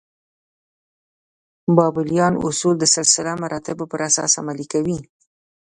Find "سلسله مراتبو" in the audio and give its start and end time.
2.95-3.83